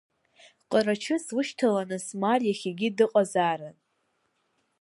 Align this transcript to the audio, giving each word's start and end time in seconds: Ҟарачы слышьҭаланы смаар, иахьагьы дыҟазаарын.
Ҟарачы 0.69 1.15
слышьҭаланы 1.25 1.97
смаар, 2.05 2.41
иахьагьы 2.45 2.89
дыҟазаарын. 2.97 3.77